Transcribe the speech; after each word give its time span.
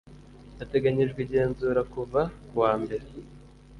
hateganyijwe 0.57 1.19
igenzura 1.25 1.81
kuva 1.93 2.21
ku 2.47 2.53
wa 2.61 2.71
mbere 2.81 3.05